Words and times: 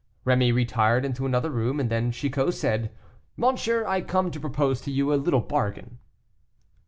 Rémy 0.25 0.51
retired 0.51 1.05
into 1.05 1.27
another 1.27 1.51
room, 1.51 1.79
and 1.79 1.87
then 1.87 2.11
Chicot 2.11 2.55
said, 2.55 2.89
"Monsieur, 3.37 3.85
I 3.85 4.01
come 4.01 4.31
to 4.31 4.39
propose 4.39 4.81
to 4.81 4.91
you 4.91 5.13
a 5.13 5.13
little 5.13 5.41
bargain." 5.41 5.99